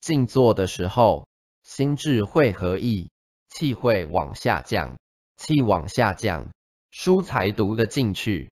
[0.00, 1.28] 静坐的时候
[1.62, 3.10] 心智会合一
[3.48, 4.98] 气会往下降
[5.36, 6.50] 气往下降
[6.90, 8.50] 书才读得进去